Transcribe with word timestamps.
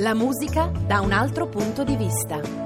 La 0.00 0.14
musica 0.14 0.72
da 0.86 1.02
un 1.02 1.12
altro 1.12 1.46
punto 1.46 1.84
di 1.84 1.94
vista. 1.94 2.59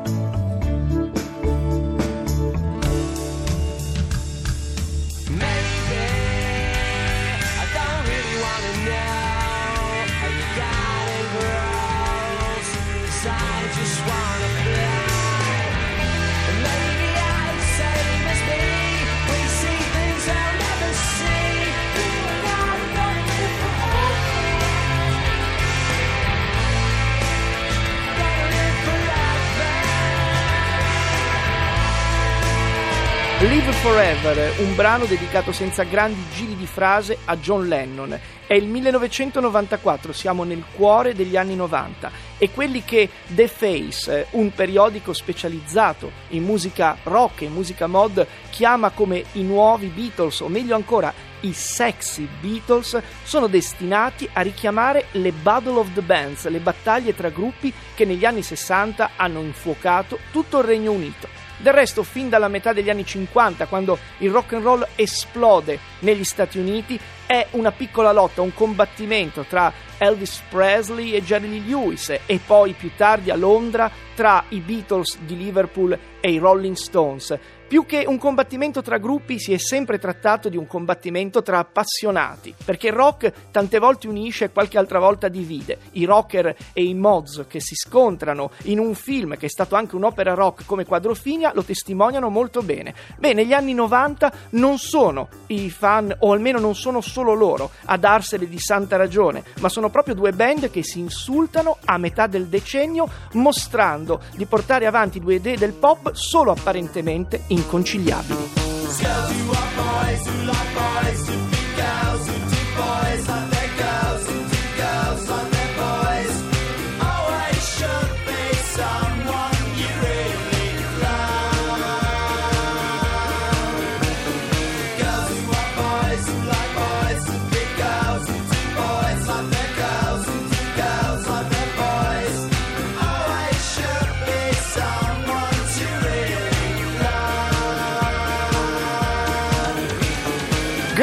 Live 33.47 33.73
Forever, 33.73 34.59
un 34.61 34.75
brano 34.75 35.05
dedicato 35.05 35.53
senza 35.53 35.83
grandi 35.83 36.25
giri 36.33 36.57
di 36.57 36.66
frase 36.66 37.19
a 37.27 37.37
John 37.37 37.69
Lennon. 37.69 38.19
È 38.47 38.55
il 38.55 38.65
1994, 38.65 40.15
siamo 40.15 40.45
nel 40.45 40.65
cuore 40.75 41.15
degli 41.15 41.37
anni 41.37 41.55
90 41.55 42.11
e 42.39 42.48
quelli 42.48 42.84
che 42.84 43.07
The 43.27 43.47
Face, 43.47 44.29
un 44.30 44.51
periodico 44.55 45.12
specializzato 45.12 46.11
in 46.29 46.43
musica 46.43 46.97
rock 47.03 47.43
e 47.43 47.48
musica 47.51 47.87
mod, 47.87 48.27
chiama 48.48 48.89
come 48.89 49.23
i 49.33 49.43
nuovi 49.43 49.89
Beatles, 49.89 50.41
o 50.41 50.48
meglio 50.48 50.75
ancora 50.75 51.12
i 51.41 51.53
sexy 51.53 52.27
Beatles, 52.41 52.98
sono 53.25 53.47
destinati 53.47 54.27
a 54.33 54.41
richiamare 54.41 55.09
le 55.12 55.33
Battle 55.33 55.81
of 55.81 55.92
the 55.92 56.00
Bands, 56.00 56.48
le 56.48 56.61
battaglie 56.61 57.15
tra 57.15 57.28
gruppi 57.28 57.70
che 57.95 58.06
negli 58.06 58.25
anni 58.25 58.42
60 58.42 59.11
hanno 59.17 59.41
infuocato 59.41 60.19
tutto 60.33 60.61
il 60.61 60.65
Regno 60.65 60.92
Unito. 60.92 61.44
Del 61.56 61.72
resto, 61.72 62.02
fin 62.02 62.28
dalla 62.28 62.48
metà 62.48 62.72
degli 62.72 62.91
anni 62.91 63.05
50, 63.05 63.66
quando 63.66 63.98
il 64.19 64.30
rock 64.30 64.55
and 64.55 64.62
roll 64.62 64.86
esplode 64.97 65.78
negli 66.00 66.24
Stati 66.24 66.58
Uniti, 66.58 66.98
è 67.27 67.47
una 67.53 67.72
piccola 67.72 68.12
lotta, 68.12 68.42
un 68.42 68.53
combattimento 68.53 69.44
tra 69.48 69.72
Elvis 69.98 70.42
Presley 70.48 71.12
e 71.12 71.22
Jerry 71.22 71.64
Lewis 71.64 72.11
e 72.27 72.41
poi 72.44 72.72
più 72.72 72.91
tardi 72.97 73.31
a 73.31 73.36
Londra 73.36 73.91
tra 74.14 74.44
i 74.50 74.61
Beatles 74.61 75.19
di 75.19 75.36
Liverpool 75.36 75.98
e 76.20 76.31
i 76.31 76.39
Rolling 76.39 76.77
Stones. 76.77 77.39
Più 77.66 77.86
che 77.86 78.05
un 78.06 78.19
combattimento 78.19 78.83
tra 78.83 78.98
gruppi 78.98 79.41
si 79.41 79.53
è 79.53 79.56
sempre 79.56 79.98
trattato 79.98 80.48
di 80.48 80.56
un 80.56 80.66
combattimento 80.66 81.42
tra 81.42 81.58
appassionati, 81.58 82.55
perché 82.64 82.89
il 82.89 82.92
rock 82.92 83.33
tante 83.50 83.78
volte 83.78 84.06
unisce 84.06 84.44
e 84.44 84.50
qualche 84.50 84.78
altra 84.78 84.98
volta 84.98 85.28
divide. 85.28 85.78
I 85.92 86.05
rocker 86.05 86.55
e 86.72 86.84
i 86.84 86.94
mods 86.94 87.47
che 87.48 87.61
si 87.61 87.75
scontrano 87.75 88.50
in 88.64 88.78
un 88.78 88.94
film 88.94 89.36
che 89.36 89.47
è 89.47 89.48
stato 89.48 89.75
anche 89.77 89.97
un'opera 89.97 90.34
rock 90.34 90.66
come 90.66 90.84
Quadrofinia 90.84 91.53
lo 91.55 91.64
testimoniano 91.64 92.28
molto 92.28 92.62
bene. 92.62 92.94
Beh, 93.19 93.33
negli 93.33 93.55
anni 93.55 93.72
90 93.72 94.33
non 94.50 94.78
sono 94.78 95.28
i 95.48 95.70
fan, 95.70 96.14
o 96.20 96.33
almeno 96.33 96.61
non 96.61 96.75
sono 96.75 97.00
solo 97.15 97.33
loro, 97.33 97.70
a 97.84 97.97
darsene 97.97 98.48
di 98.48 98.59
santa 98.59 98.97
ragione, 98.97 99.45
ma 99.61 99.69
sono 99.69 99.89
proprio 99.89 100.17
due 100.17 100.33
band 100.33 100.69
che 100.69 100.83
si 100.83 100.98
insultano 100.98 101.79
a 101.84 101.97
metà 101.97 102.27
del 102.27 102.48
decennio 102.48 103.09
mostrando 103.34 104.21
di 104.34 104.47
portare 104.47 104.87
avanti 104.87 105.21
due 105.21 105.37
idee 105.37 105.56
del 105.56 105.75
pop 105.75 106.11
solo 106.15 106.51
apparentemente 106.51 107.45
inconciliabili. 107.47 108.62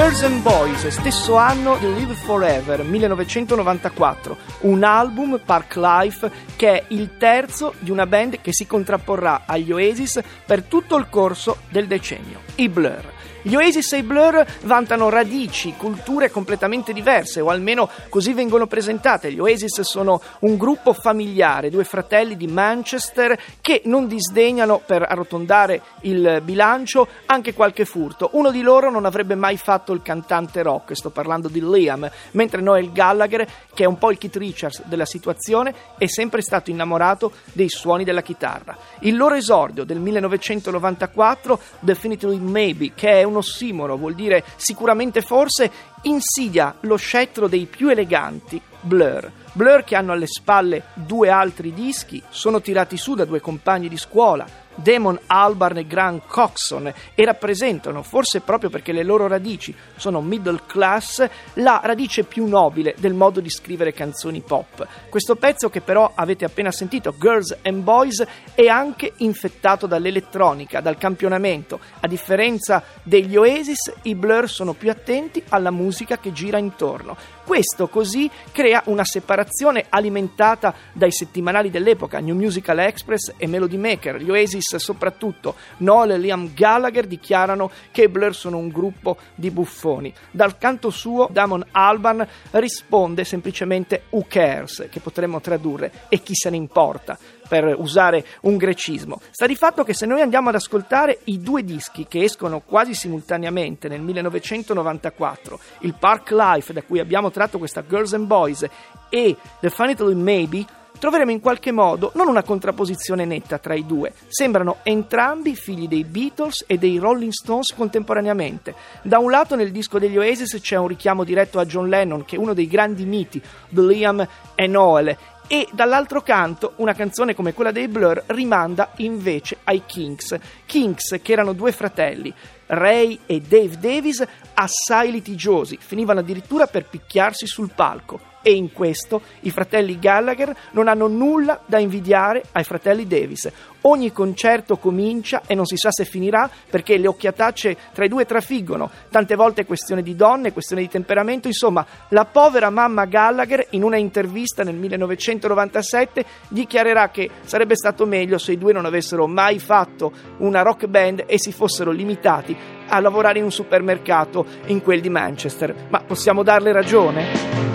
Girls 0.02 0.24
and 0.24 0.42
Boys, 0.42 0.88
stesso 0.88 1.36
anno 1.36 1.78
di 1.78 1.94
Live 1.94 2.16
Forever, 2.16 2.84
1994, 2.84 4.36
un 4.62 4.84
album, 4.84 5.40
Park 5.46 5.76
Life, 5.76 6.32
che 6.56 6.72
è 6.72 6.84
il 6.88 7.18
terzo 7.20 7.76
di 7.78 7.92
una 7.92 8.08
band 8.08 8.42
che 8.42 8.52
si 8.52 8.66
contrapporrà 8.66 9.44
agli 9.46 9.72
Oasis 9.72 10.20
per 10.44 10.64
tutto 10.64 10.98
il 10.98 11.08
corso 11.08 11.58
del 11.70 11.86
decennio, 11.86 12.40
i 12.56 12.68
Blur. 12.68 13.12
Gli 13.44 13.56
Oasis 13.56 13.94
e 13.94 13.98
i 13.98 14.04
Blur 14.04 14.46
vantano 14.64 15.10
radici, 15.10 15.74
culture 15.76 16.30
completamente 16.30 16.94
diverse, 16.94 17.42
o 17.42 17.50
almeno 17.50 17.90
così 18.10 18.34
vengono 18.34 18.68
presentate. 18.68 19.32
Gli 19.32 19.40
Oasis 19.40 19.82
sono 19.82 20.22
un 20.42 20.58
gruppo 20.58 20.94
familiare, 20.94 21.72
due 21.72 21.84
fratelli 21.84 22.38
di 22.38 22.46
Manchester 22.46 23.36
che 23.60 23.82
non 23.86 24.08
disdegnano 24.08 24.80
per 24.86 25.02
arrotondare 25.02 25.82
il 26.02 26.42
bilancio 26.44 27.08
anche 27.26 27.56
qualche 27.56 27.86
furto. 27.86 28.30
Uno 28.34 28.52
di 28.52 28.62
loro 28.62 28.92
non 28.92 29.06
avrebbe 29.06 29.34
mai 29.34 29.58
fatto 29.58 29.92
il 29.92 30.04
cantante 30.04 30.62
rock, 30.62 30.96
sto 30.96 31.10
parlando 31.10 31.48
di 31.48 31.62
Liam, 31.62 32.08
mentre 32.34 32.62
Noel 32.62 32.92
Gallagher, 32.92 33.48
che 33.74 33.86
è 33.86 33.88
un 33.88 33.98
po' 33.98 34.12
il 34.12 34.20
Keith 34.20 34.36
Richards 34.36 34.84
della 34.86 35.06
situazione, 35.06 35.74
è 35.98 36.06
sempre 36.06 36.44
stato 36.44 36.70
innamorato 36.70 37.32
dei 37.54 37.70
suoni 37.70 38.04
della 38.04 38.22
chitarra. 38.22 38.78
Il 39.00 39.18
loro 39.18 39.34
esordio 39.34 39.84
del 39.84 40.00
1994, 40.00 41.60
Definitely 41.80 42.38
Maybe, 42.38 42.92
che 42.94 43.22
è 43.22 43.24
un 43.24 43.30
un 43.32 43.38
ossimoro, 43.38 43.98
vuol 43.98 44.14
dire 44.14 44.44
sicuramente 44.56 45.22
forse, 45.22 45.72
insidia 46.04 46.76
lo 46.82 46.98
scettro 46.98 47.48
dei 47.48 47.66
più 47.66 47.90
eleganti 47.90 48.62
Blur. 48.82 49.32
Blur 49.54 49.84
che 49.84 49.96
hanno 49.96 50.12
alle 50.12 50.28
spalle 50.28 50.84
due 50.94 51.30
altri 51.30 51.74
dischi, 51.74 52.22
sono 52.30 52.62
tirati 52.62 52.98
su 52.98 53.16
da 53.16 53.26
due 53.26 53.42
compagni 53.42 53.90
di 53.90 53.98
scuola, 53.98 54.46
Damon 54.76 55.20
Albarn 55.28 55.78
e 55.78 55.88
Grant 55.88 56.24
Coxon 56.26 56.94
e 57.14 57.26
rappresentano, 57.26 58.04
forse 58.04 58.42
proprio 58.42 58.70
perché 58.70 58.92
le 58.92 59.04
loro 59.04 59.28
radici 59.28 59.74
sono 59.96 60.22
middle 60.22 60.62
class, 60.66 61.28
la 61.56 61.82
radice 61.84 62.24
più 62.24 62.48
nobile 62.48 62.96
del 62.98 63.14
modo 63.14 63.40
di 63.40 63.50
scrivere 63.50 63.94
canzoni 63.94 64.42
pop. 64.42 64.88
Questo 65.10 65.36
pezzo 65.36 65.70
che 65.70 65.82
però 65.82 66.12
avete 66.16 66.46
appena 66.46 66.72
sentito, 66.72 67.16
Girls 67.18 67.58
and 67.64 67.84
Boys, 67.84 68.26
è 68.54 68.68
anche 68.68 69.14
infettato 69.18 69.88
dall'elettronica, 69.88 70.82
dal 70.82 70.98
campionamento. 70.98 71.80
A 72.00 72.08
differenza 72.08 72.84
degli 73.04 73.36
Oasis, 73.36 73.92
i 74.04 74.16
Blur 74.16 74.50
sono 74.50 74.74
più 74.74 74.90
attenti 74.90 75.44
alla 75.50 75.72
musica 75.72 76.18
che 76.18 76.32
gira 76.32 76.58
intorno. 76.58 77.16
Questo 77.46 77.88
così 77.88 78.30
crea 78.52 78.84
una 78.86 79.04
separazione 79.04 79.86
alimentata 79.90 80.74
dai 80.94 81.12
settimanali 81.12 81.70
dell'epoca, 81.70 82.20
New 82.20 82.36
Musical 82.36 82.80
Express 82.80 83.34
e 83.36 83.48
Melody 83.48 83.78
Maker. 83.78 84.22
Gli 84.22 84.30
Oasis, 84.30 84.61
soprattutto 84.62 85.56
Noel 85.78 86.12
e 86.12 86.18
Liam 86.18 86.54
Gallagher, 86.54 87.08
dichiarano 87.08 87.72
che 87.92 88.04
i 88.04 88.08
Blur 88.08 88.36
sono 88.36 88.58
un 88.58 88.70
gruppo 88.70 89.18
di 89.36 89.52
buffoni. 89.52 90.14
Dal 90.32 90.58
canto 90.58 90.90
suo, 90.90 91.28
Damon 91.32 91.66
Alban 91.72 92.28
risponde 92.52 93.24
semplicemente 93.24 94.04
Who 94.10 94.26
cares, 94.28 94.88
che 94.90 95.00
potremmo 95.00 95.42
tradurre 95.42 95.92
e 96.10 96.22
chi 96.22 96.34
se 96.36 96.50
ne 96.50 96.58
importa 96.58 97.18
per 97.52 97.76
usare 97.78 98.26
un 98.44 98.56
grecismo. 98.56 99.20
Sta 99.30 99.46
di 99.46 99.58
fatto 99.58 99.84
che 99.84 99.94
se 99.94 100.06
noi 100.06 100.22
andiamo 100.22 100.48
ad 100.48 100.56
ascoltare 100.56 101.20
i 101.26 101.42
due 101.42 101.66
dischi 101.66 102.08
che 102.08 102.24
escono 102.24 102.62
quasi 102.62 102.94
simultaneamente 102.94 103.90
nel 103.90 104.00
1994, 104.00 105.60
il 105.80 105.94
Park 106.00 106.32
Life 106.32 106.72
da 106.72 106.82
cui 106.82 107.00
abbiamo 107.00 107.30
tratto 107.30 107.58
questa 107.58 107.84
Girls 107.86 108.14
and 108.14 108.26
Boys 108.26 108.66
e 109.10 109.36
The 109.60 109.70
Funny 109.70 109.90
Little 109.92 110.16
Maybe, 110.16 110.66
troveremo 111.02 111.32
in 111.32 111.40
qualche 111.40 111.72
modo 111.72 112.12
non 112.14 112.28
una 112.28 112.44
contrapposizione 112.44 113.26
netta 113.26 113.58
tra 113.58 113.74
i 113.74 113.88
due. 113.88 114.14
Sembrano 114.28 114.78
entrambi 114.84 115.56
figli 115.56 115.88
dei 115.88 116.04
Beatles 116.04 116.64
e 116.68 116.78
dei 116.78 117.00
Rolling 117.00 117.32
Stones 117.32 117.74
contemporaneamente. 117.76 118.76
Da 119.02 119.18
un 119.18 119.32
lato 119.32 119.56
nel 119.56 119.72
disco 119.72 119.98
degli 119.98 120.16
Oasis 120.16 120.60
c'è 120.62 120.76
un 120.76 120.88
richiamo 120.88 121.24
diretto 121.24 121.58
a 121.58 121.66
John 121.66 121.90
Lennon, 121.90 122.24
che 122.24 122.36
è 122.36 122.40
uno 122.40 122.54
dei 122.54 122.68
grandi 122.68 123.06
miti 123.06 123.42
di 123.68 123.88
Liam 123.88 124.28
e 124.54 124.68
Noel, 124.68 125.18
e 125.48 125.68
dall'altro 125.72 126.22
canto 126.22 126.74
una 126.76 126.94
canzone 126.94 127.34
come 127.34 127.56
quella 127.56 127.72
dei 127.72 127.88
Blur 127.88 128.22
rimanda 128.28 128.92
invece 128.98 129.58
ai 129.64 129.82
Kinks. 129.88 130.38
Kinks 130.68 131.20
che 131.24 131.32
erano 131.32 131.54
due 131.54 131.72
fratelli, 131.72 132.32
Ray 132.68 133.22
e 133.26 133.42
Dave 133.42 133.80
Davis, 133.80 134.24
assai 134.54 135.10
litigiosi, 135.10 135.80
finivano 135.82 136.20
addirittura 136.20 136.68
per 136.68 136.86
picchiarsi 136.86 137.48
sul 137.48 137.72
palco. 137.74 138.31
E 138.42 138.54
in 138.54 138.72
questo 138.72 139.22
i 139.42 139.52
fratelli 139.52 140.00
Gallagher 140.00 140.56
non 140.72 140.88
hanno 140.88 141.08
nulla 141.08 141.62
da 141.66 141.80
invidiare 141.80 142.44
ai 142.52 142.64
fratelli 142.64 143.08
Davis. 143.08 143.50
Ogni 143.82 144.12
concerto 144.12 144.78
comincia 144.78 145.42
e 145.48 145.56
non 145.56 145.66
si 145.66 145.76
sa 145.76 145.90
se 145.92 146.06
finirà 146.06 146.50
perché 146.70 146.98
le 146.98 147.08
occhiatacce 147.08 147.76
tra 147.94 148.06
i 148.06 148.10
due 148.10 148.26
trafiggono. 148.26 148.90
Tante 149.10 149.36
volte 149.36 149.62
è 149.62 149.66
questione 149.66 150.04
di 150.04 150.16
donne, 150.16 150.54
questione 150.54 150.84
di 150.84 150.88
temperamento. 150.88 151.48
Insomma, 151.48 151.86
la 152.10 152.26
povera 152.26 152.70
mamma 152.70 153.06
Gallagher 153.06 153.68
in 153.72 153.84
una 153.84 153.98
intervista 153.98 154.64
nel 154.64 154.76
1997 154.76 156.26
dichiarerà 156.50 157.10
che 157.10 157.30
sarebbe 157.44 157.76
stato 157.76 158.06
meglio 158.06 158.38
se 158.38 158.52
i 158.52 158.58
due 158.58 158.74
non 158.74 158.86
avessero 158.86 159.26
mai 159.26 159.58
fatto 159.58 160.12
una 160.38 160.62
rock 160.62 160.86
band 160.86 161.24
e 161.26 161.40
si 161.40 161.52
fossero 161.52 161.90
limitati 161.90 162.56
a 162.88 163.00
lavorare 163.00 163.40
in 163.40 163.46
un 163.46 163.52
supermercato 163.52 164.46
in 164.66 164.82
quel 164.82 165.02
di 165.02 165.10
Manchester. 165.10 165.88
Ma 165.90 166.02
possiamo 166.02 166.44
darle 166.44 166.72
ragione? 166.72 167.71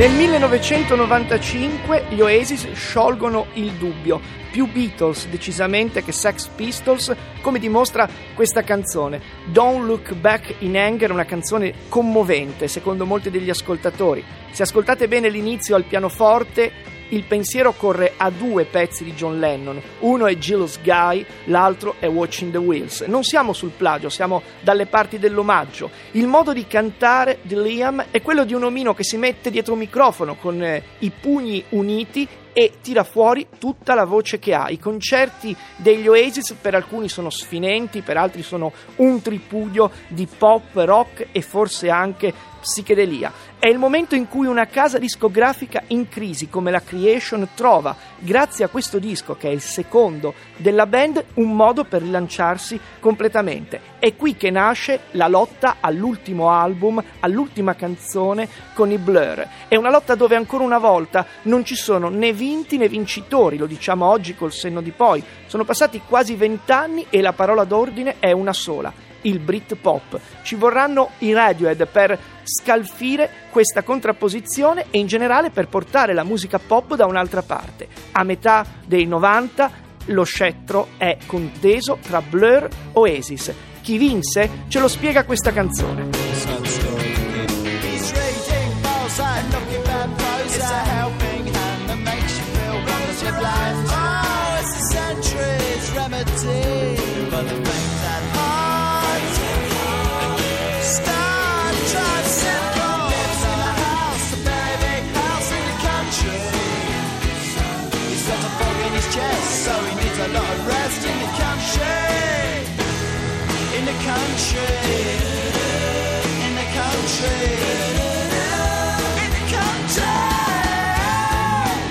Nel 0.00 0.12
1995 0.12 2.06
gli 2.08 2.22
Oasis 2.22 2.72
sciolgono 2.72 3.48
il 3.52 3.72
dubbio, 3.72 4.18
più 4.50 4.66
Beatles 4.66 5.28
decisamente 5.28 6.02
che 6.02 6.10
Sex 6.10 6.48
Pistols, 6.56 7.14
come 7.42 7.58
dimostra 7.58 8.08
questa 8.34 8.62
canzone. 8.62 9.20
Don't 9.44 9.84
Look 9.84 10.14
Back 10.14 10.54
in 10.60 10.78
Anger, 10.78 11.10
una 11.10 11.26
canzone 11.26 11.74
commovente 11.90 12.66
secondo 12.66 13.04
molti 13.04 13.28
degli 13.28 13.50
ascoltatori. 13.50 14.24
Se 14.52 14.62
ascoltate 14.62 15.06
bene 15.06 15.28
l'inizio 15.28 15.76
al 15.76 15.84
pianoforte, 15.84 16.72
il 17.10 17.24
pensiero 17.24 17.72
corre 17.72 18.14
a 18.16 18.30
due 18.30 18.64
pezzi 18.64 19.04
di 19.04 19.14
John 19.14 19.38
Lennon. 19.38 19.80
Uno 20.00 20.26
è 20.26 20.36
Jealous 20.36 20.80
Guy, 20.82 21.24
l'altro 21.44 21.96
è 21.98 22.08
Watching 22.08 22.52
the 22.52 22.58
Wheels. 22.58 23.02
Non 23.02 23.22
siamo 23.22 23.52
sul 23.52 23.70
plagio, 23.76 24.08
siamo 24.08 24.42
dalle 24.60 24.86
parti 24.86 25.18
dell'omaggio. 25.18 25.90
Il 26.12 26.26
modo 26.26 26.52
di 26.52 26.66
cantare 26.66 27.38
di 27.42 27.60
Liam 27.60 28.06
è 28.10 28.22
quello 28.22 28.44
di 28.44 28.54
un 28.54 28.64
omino 28.64 28.94
che 28.94 29.04
si 29.04 29.16
mette 29.16 29.50
dietro 29.50 29.72
un 29.72 29.80
microfono 29.80 30.34
con 30.34 30.62
eh, 30.62 30.82
i 30.98 31.10
pugni 31.10 31.64
uniti 31.70 32.26
e 32.52 32.72
tira 32.80 33.04
fuori 33.04 33.46
tutta 33.58 33.94
la 33.94 34.04
voce 34.04 34.38
che 34.38 34.54
ha. 34.54 34.68
I 34.68 34.78
concerti 34.78 35.54
degli 35.76 36.08
Oasis 36.08 36.54
per 36.60 36.74
alcuni 36.74 37.08
sono 37.08 37.30
sfinenti, 37.30 38.02
per 38.02 38.16
altri 38.16 38.42
sono 38.42 38.72
un 38.96 39.20
tripudio 39.22 39.90
di 40.08 40.26
pop, 40.26 40.74
rock 40.74 41.28
e 41.32 41.42
forse 41.42 41.90
anche 41.90 42.32
psichedelia. 42.60 43.32
È 43.60 43.66
il 43.66 43.76
momento 43.76 44.14
in 44.14 44.26
cui 44.26 44.46
una 44.46 44.64
casa 44.64 44.96
discografica 44.96 45.82
in 45.88 46.08
crisi 46.08 46.48
come 46.48 46.70
la 46.70 46.80
Creation 46.80 47.46
trova, 47.54 47.94
grazie 48.18 48.64
a 48.64 48.68
questo 48.68 48.98
disco 48.98 49.36
che 49.36 49.50
è 49.50 49.52
il 49.52 49.60
secondo 49.60 50.32
della 50.56 50.86
band, 50.86 51.22
un 51.34 51.54
modo 51.54 51.84
per 51.84 52.00
rilanciarsi 52.00 52.80
completamente. 53.00 53.98
È 53.98 54.16
qui 54.16 54.34
che 54.34 54.50
nasce 54.50 55.00
la 55.10 55.28
lotta 55.28 55.76
all'ultimo 55.80 56.48
album, 56.48 57.04
all'ultima 57.20 57.74
canzone 57.74 58.48
con 58.72 58.90
i 58.92 58.96
Blur. 58.96 59.46
È 59.68 59.76
una 59.76 59.90
lotta 59.90 60.14
dove 60.14 60.36
ancora 60.36 60.64
una 60.64 60.78
volta 60.78 61.26
non 61.42 61.62
ci 61.62 61.76
sono 61.76 62.08
né 62.08 62.32
vinti 62.32 62.78
né 62.78 62.88
vincitori, 62.88 63.58
lo 63.58 63.66
diciamo 63.66 64.06
oggi 64.06 64.34
col 64.34 64.54
senno 64.54 64.80
di 64.80 64.90
poi. 64.90 65.22
Sono 65.44 65.64
passati 65.64 66.00
quasi 66.08 66.34
vent'anni 66.34 67.08
e 67.10 67.20
la 67.20 67.34
parola 67.34 67.64
d'ordine 67.64 68.16
è 68.20 68.32
una 68.32 68.54
sola 68.54 69.08
il 69.22 69.38
Britpop. 69.38 70.18
Ci 70.42 70.54
vorranno 70.54 71.10
i 71.18 71.32
Radiohead 71.32 71.86
per 71.86 72.18
scalfire 72.42 73.30
questa 73.50 73.82
contrapposizione 73.82 74.86
e 74.90 74.98
in 74.98 75.06
generale 75.06 75.50
per 75.50 75.68
portare 75.68 76.14
la 76.14 76.24
musica 76.24 76.58
pop 76.58 76.94
da 76.94 77.06
un'altra 77.06 77.42
parte. 77.42 77.88
A 78.12 78.24
metà 78.24 78.64
dei 78.84 79.06
90 79.06 79.88
lo 80.06 80.24
scettro 80.24 80.88
è 80.96 81.18
conteso 81.26 81.98
tra 82.00 82.20
Blur 82.20 82.64
e 82.64 82.68
Oasis. 82.92 83.52
Chi 83.82 83.98
vinse 83.98 84.64
ce 84.68 84.78
lo 84.78 84.88
spiega 84.88 85.24
questa 85.24 85.52
canzone. 85.52 86.08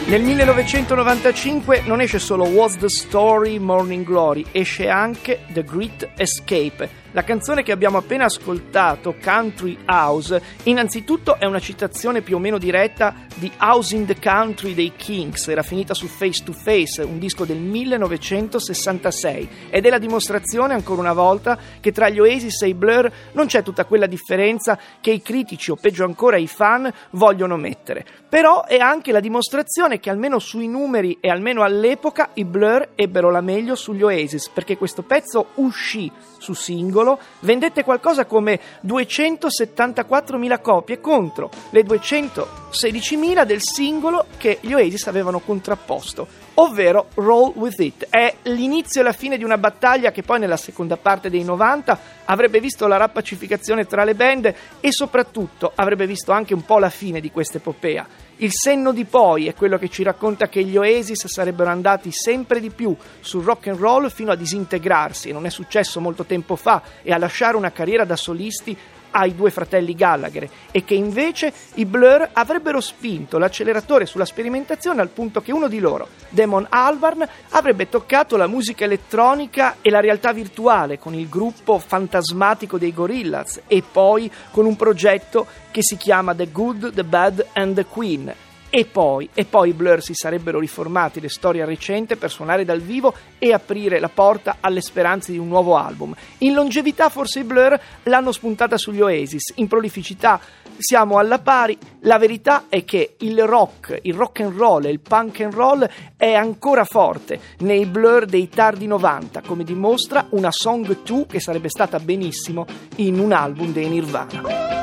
Nel 0.09 0.21
1995 0.23 1.83
non 1.85 2.01
esce 2.01 2.17
solo 2.17 2.45
What's 2.45 2.77
the 2.77 2.89
Story 2.89 3.59
Morning 3.59 4.03
Glory, 4.03 4.43
esce 4.51 4.89
anche 4.89 5.41
The 5.53 5.63
Great 5.63 6.09
Escape, 6.17 6.89
la 7.11 7.23
canzone 7.23 7.63
che 7.63 7.71
abbiamo 7.71 7.97
appena 7.97 8.25
ascoltato, 8.25 9.15
Country 9.21 9.77
House, 9.85 10.41
innanzitutto 10.63 11.39
è 11.39 11.45
una 11.45 11.59
citazione 11.59 12.21
più 12.21 12.35
o 12.35 12.39
meno 12.39 12.57
diretta 12.59 13.15
di 13.35 13.51
House 13.59 13.95
in 13.95 14.05
the 14.05 14.19
Country 14.19 14.75
dei 14.75 14.93
Kings, 14.95 15.47
era 15.47 15.63
finita 15.63 15.93
su 15.93 16.07
Face 16.07 16.43
to 16.43 16.51
Face, 16.51 17.01
un 17.01 17.17
disco 17.17 17.45
del 17.45 17.57
1966, 17.57 19.49
ed 19.69 19.85
è 19.85 19.89
la 19.89 19.97
dimostrazione 19.97 20.75
ancora 20.75 21.01
una 21.01 21.13
volta 21.13 21.57
che 21.79 21.91
tra 21.91 22.09
gli 22.09 22.19
Oasis 22.19 22.61
e 22.61 22.67
i 22.67 22.73
Blur 22.75 23.11
non 23.31 23.47
c'è 23.47 23.63
tutta 23.63 23.85
quella 23.85 24.05
differenza 24.05 24.77
che 25.01 25.11
i 25.11 25.21
critici 25.21 25.71
o 25.71 25.75
peggio 25.75 26.03
ancora 26.03 26.37
i 26.37 26.47
fan 26.47 26.91
vogliono 27.11 27.57
mettere. 27.57 28.05
Però 28.29 28.65
è 28.65 28.77
anche 28.77 29.11
la 29.11 29.19
dimostrazione 29.19 29.99
che 29.99 30.11
almeno 30.11 30.37
sui 30.37 30.67
numeri 30.67 31.17
e 31.19 31.29
almeno 31.29 31.63
all'epoca 31.63 32.29
i 32.33 32.45
Blur 32.45 32.89
ebbero 32.93 33.31
la 33.31 33.41
meglio 33.41 33.73
sugli 33.73 34.03
Oasis, 34.03 34.49
perché 34.49 34.77
questo 34.77 35.01
pezzo 35.01 35.47
uscì 35.55 36.11
su 36.37 36.53
singolo 36.53 36.98
singolo 36.99 37.19
vendette 37.41 37.83
qualcosa 37.83 38.25
come 38.25 38.59
274.000 38.85 40.61
copie 40.61 40.99
contro 40.99 41.49
le 41.69 41.83
216.000 41.83 43.45
del 43.45 43.61
singolo 43.61 44.25
che 44.37 44.59
gli 44.61 44.73
Oasis 44.73 45.07
avevano 45.07 45.39
contrapposto, 45.39 46.27
ovvero 46.55 47.07
Roll 47.15 47.53
With 47.55 47.79
It. 47.79 48.07
È 48.09 48.35
l'inizio 48.43 49.01
e 49.01 49.03
la 49.03 49.13
fine 49.13 49.37
di 49.37 49.43
una 49.43 49.57
battaglia 49.57 50.11
che 50.11 50.23
poi 50.23 50.39
nella 50.39 50.57
seconda 50.57 50.97
parte 50.97 51.29
dei 51.29 51.43
90 51.43 51.99
avrebbe 52.25 52.59
visto 52.59 52.87
la 52.87 52.97
rappacificazione 52.97 53.85
tra 53.85 54.03
le 54.03 54.15
band 54.15 54.53
e 54.79 54.91
soprattutto 54.91 55.71
avrebbe 55.73 56.05
visto 56.05 56.31
anche 56.31 56.53
un 56.53 56.65
po' 56.65 56.79
la 56.79 56.89
fine 56.89 57.19
di 57.19 57.31
questa 57.31 57.57
epopea. 57.57 58.27
Il 58.41 58.51
senno 58.53 58.93
di 58.93 59.03
poi 59.03 59.47
è 59.47 59.53
quello 59.53 59.77
che 59.77 59.89
ci 59.89 60.01
racconta 60.01 60.47
che 60.47 60.63
gli 60.63 60.77
Oasis 60.77 61.27
sarebbero 61.27 61.69
andati 61.69 62.09
sempre 62.09 62.61
di 62.61 62.69
più 62.69 62.95
sul 63.19 63.43
rock 63.43 63.67
and 63.67 63.77
roll 63.77 64.09
fino 64.09 64.31
a 64.31 64.35
disintegrarsi, 64.35 65.33
non 65.33 65.45
è 65.45 65.49
successo 65.49 65.99
molto 65.99 66.23
tempo 66.23 66.55
fa, 66.55 66.81
e 67.01 67.11
a 67.11 67.17
lasciare 67.17 67.57
una 67.57 67.73
carriera 67.73 68.05
da 68.05 68.15
solisti 68.15 68.77
ai 69.11 69.35
due 69.35 69.51
fratelli 69.51 69.95
Gallagher 69.95 70.49
e 70.71 70.83
che 70.83 70.93
invece 70.93 71.53
i 71.75 71.85
Blur 71.85 72.29
avrebbero 72.33 72.81
spinto 72.81 73.37
l'acceleratore 73.37 74.05
sulla 74.05 74.25
sperimentazione 74.25 75.01
al 75.01 75.09
punto 75.09 75.41
che 75.41 75.51
uno 75.51 75.67
di 75.67 75.79
loro, 75.79 76.07
Damon 76.29 76.67
Albarn, 76.69 77.27
avrebbe 77.49 77.89
toccato 77.89 78.37
la 78.37 78.47
musica 78.47 78.85
elettronica 78.85 79.77
e 79.81 79.89
la 79.89 79.99
realtà 79.99 80.33
virtuale 80.33 80.99
con 80.99 81.13
il 81.13 81.29
gruppo 81.29 81.79
fantasmatico 81.79 82.77
dei 82.77 82.93
Gorillaz 82.93 83.61
e 83.67 83.83
poi 83.89 84.31
con 84.51 84.65
un 84.65 84.75
progetto 84.75 85.45
che 85.71 85.81
si 85.81 85.97
chiama 85.97 86.35
The 86.35 86.51
Good, 86.51 86.93
The 86.93 87.03
Bad 87.03 87.45
and 87.53 87.75
The 87.75 87.85
Queen 87.85 88.33
e 88.69 88.85
poi, 88.85 89.29
e 89.33 89.45
poi 89.45 89.69
i 89.69 89.73
Blur 89.73 90.01
si 90.01 90.13
sarebbero 90.13 90.59
riformati 90.59 91.19
le 91.19 91.29
storie 91.29 91.65
recente 91.65 92.15
per 92.15 92.29
suonare 92.29 92.65
dal 92.65 92.81
vivo 92.81 93.13
e 93.37 93.53
aprire 93.53 93.99
la 93.99 94.09
porta 94.09 94.57
alle 94.59 94.81
speranze 94.81 95.31
di 95.31 95.37
un 95.37 95.47
nuovo 95.47 95.75
album. 95.75 96.13
In 96.39 96.53
longevità 96.53 97.09
forse 97.09 97.39
i 97.39 97.43
Blur 97.43 97.79
l'hanno 98.03 98.31
spuntata 98.31 98.77
sugli 98.77 99.01
Oasis, 99.01 99.53
in 99.55 99.67
prolificità 99.67 100.39
siamo 100.77 101.17
alla 101.17 101.39
pari. 101.39 101.77
La 102.01 102.17
verità 102.17 102.65
è 102.69 102.85
che 102.85 103.15
il 103.19 103.43
rock, 103.43 103.99
il 104.03 104.13
rock 104.13 104.41
and 104.41 104.55
roll 104.55 104.85
e 104.85 104.89
il 104.89 105.01
punk 105.01 105.41
and 105.41 105.53
roll 105.53 105.87
è 106.15 106.33
ancora 106.33 106.85
forte 106.85 107.39
nei 107.59 107.85
Blur 107.85 108.25
dei 108.25 108.49
tardi 108.49 108.87
90, 108.87 109.41
come 109.41 109.63
dimostra 109.63 110.27
una 110.31 110.51
Song 110.51 111.03
2 111.03 111.25
che 111.27 111.39
sarebbe 111.39 111.69
stata 111.69 111.99
benissimo 111.99 112.65
in 112.97 113.19
un 113.19 113.33
album 113.33 113.73
dei 113.73 113.89
Nirvana. 113.89 114.78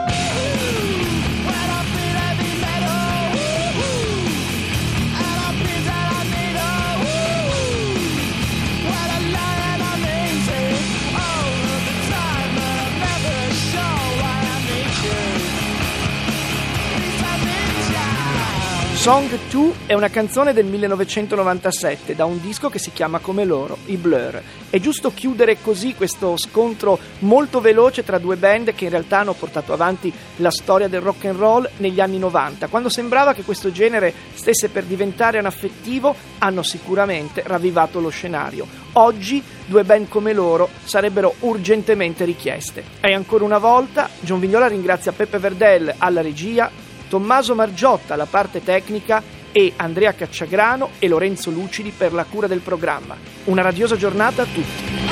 Song 19.06 19.38
2 19.50 19.72
è 19.86 19.94
una 19.94 20.08
canzone 20.08 20.52
del 20.52 20.64
1997 20.64 22.16
da 22.16 22.24
un 22.24 22.40
disco 22.40 22.68
che 22.68 22.80
si 22.80 22.90
chiama 22.90 23.20
come 23.20 23.44
loro, 23.44 23.78
i 23.84 23.96
Blur. 23.96 24.42
È 24.68 24.80
giusto 24.80 25.14
chiudere 25.14 25.58
così 25.62 25.94
questo 25.94 26.36
scontro 26.36 26.98
molto 27.20 27.60
veloce 27.60 28.02
tra 28.02 28.18
due 28.18 28.34
band 28.34 28.74
che 28.74 28.82
in 28.82 28.90
realtà 28.90 29.20
hanno 29.20 29.34
portato 29.34 29.72
avanti 29.72 30.12
la 30.38 30.50
storia 30.50 30.88
del 30.88 31.02
rock 31.02 31.26
and 31.26 31.38
roll 31.38 31.70
negli 31.76 32.00
anni 32.00 32.18
90. 32.18 32.66
Quando 32.66 32.88
sembrava 32.88 33.32
che 33.32 33.44
questo 33.44 33.70
genere 33.70 34.12
stesse 34.34 34.70
per 34.70 34.82
diventare 34.82 35.38
anaffettivo, 35.38 36.12
hanno 36.38 36.64
sicuramente 36.64 37.44
ravvivato 37.46 38.00
lo 38.00 38.08
scenario. 38.08 38.66
Oggi 38.94 39.40
due 39.66 39.84
band 39.84 40.08
come 40.08 40.32
loro 40.32 40.68
sarebbero 40.82 41.32
urgentemente 41.40 42.24
richieste. 42.24 42.82
E 43.00 43.14
ancora 43.14 43.44
una 43.44 43.58
volta 43.58 44.08
John 44.18 44.40
Vignola 44.40 44.66
ringrazia 44.66 45.12
Peppe 45.12 45.38
Verdel 45.38 45.94
alla 45.96 46.22
regia, 46.22 46.68
Tommaso 47.08 47.54
Margiotta 47.54 48.14
alla 48.14 48.26
parte 48.26 48.62
tecnica 48.62 49.22
e 49.52 49.72
Andrea 49.76 50.12
Cacciagrano 50.12 50.90
e 50.98 51.08
Lorenzo 51.08 51.50
Lucidi 51.50 51.90
per 51.90 52.12
la 52.12 52.24
cura 52.24 52.46
del 52.46 52.60
programma. 52.60 53.16
Una 53.44 53.62
radiosa 53.62 53.96
giornata 53.96 54.42
a 54.42 54.46
tutti. 54.46 55.05